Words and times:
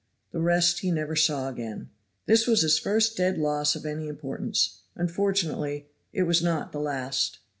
The 0.31 0.39
rest 0.41 0.79
he 0.79 0.89
never 0.89 1.15
saw 1.15 1.47
again. 1.47 1.91
This 2.25 2.47
was 2.47 2.63
his 2.63 2.79
first 2.79 3.15
dead 3.15 3.37
loss 3.37 3.75
of 3.75 3.85
any 3.85 4.07
importance; 4.07 4.79
unfortunately, 4.95 5.89
it 6.11 6.23
was 6.23 6.41
not 6.41 6.71
the 6.71 6.79
last. 6.79 7.37